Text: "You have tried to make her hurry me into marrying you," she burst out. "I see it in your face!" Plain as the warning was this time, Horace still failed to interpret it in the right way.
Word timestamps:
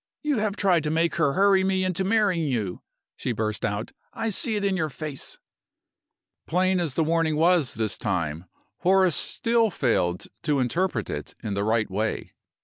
"You 0.23 0.39
have 0.39 0.55
tried 0.55 0.83
to 0.85 0.89
make 0.89 1.13
her 1.17 1.33
hurry 1.33 1.63
me 1.63 1.83
into 1.85 2.03
marrying 2.03 2.47
you," 2.47 2.81
she 3.15 3.33
burst 3.33 3.63
out. 3.63 3.91
"I 4.15 4.29
see 4.29 4.55
it 4.55 4.65
in 4.65 4.75
your 4.75 4.89
face!" 4.89 5.37
Plain 6.47 6.79
as 6.79 6.95
the 6.95 7.03
warning 7.03 7.35
was 7.35 7.75
this 7.75 7.99
time, 7.99 8.45
Horace 8.79 9.15
still 9.15 9.69
failed 9.69 10.25
to 10.41 10.57
interpret 10.59 11.11
it 11.11 11.35
in 11.43 11.53
the 11.53 11.63
right 11.63 11.87
way. 11.91 12.33